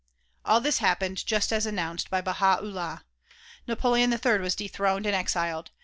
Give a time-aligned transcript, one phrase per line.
[0.43, 3.03] All this happened just as announced by Baha 'Ullah.
[3.67, 5.69] Napoleon III was dethroned and exiled.